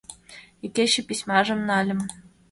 Икече 0.65 1.01
письмажым 1.07 1.59
нальым. 1.69 1.99